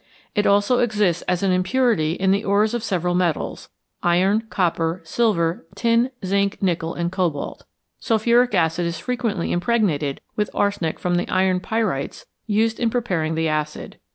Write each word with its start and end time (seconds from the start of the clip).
It 0.33 0.47
also 0.47 0.79
exists 0.79 1.21
as 1.27 1.43
an 1.43 1.51
impurity 1.51 2.13
in 2.13 2.31
the 2.31 2.43
ores 2.43 2.73
of 2.73 2.83
several 2.83 3.13
metals 3.13 3.69
iron, 4.01 4.41
copper, 4.49 4.99
silver, 5.03 5.67
tin, 5.75 6.09
zinc, 6.25 6.59
nickel, 6.59 6.95
and 6.95 7.11
cobalt. 7.11 7.65
Sulphuric 7.99 8.55
acid 8.55 8.87
is 8.87 8.97
frequently 8.97 9.51
impregnated 9.51 10.19
with 10.35 10.49
arsenic 10.55 10.97
from 10.97 11.17
the 11.17 11.29
iron 11.29 11.59
pyrites 11.59 12.25
used 12.47 12.79
in 12.79 12.89
preparing 12.89 13.35
the 13.35 13.47
acid. 13.47 13.97